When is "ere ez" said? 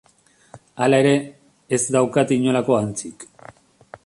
1.03-1.81